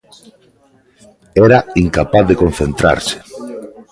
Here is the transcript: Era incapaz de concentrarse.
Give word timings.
Era 1.45 1.59
incapaz 1.83 2.23
de 2.29 2.35
concentrarse. 2.41 3.17